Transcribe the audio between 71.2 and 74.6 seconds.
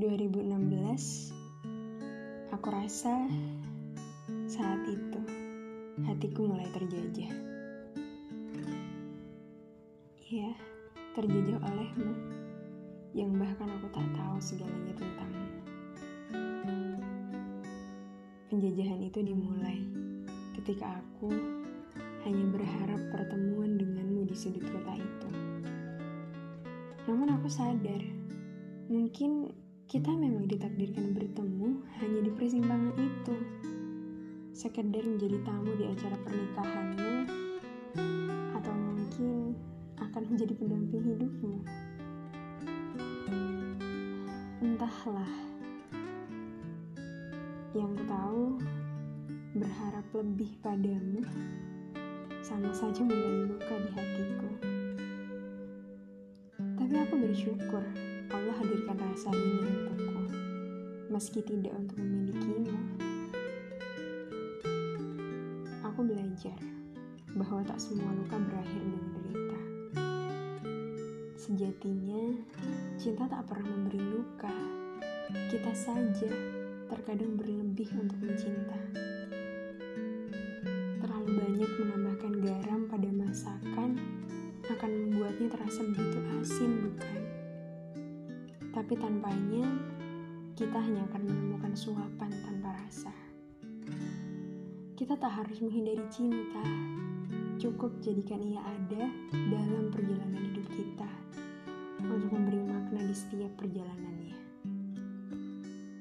Sejatinya, cinta tak pernah memberi luka.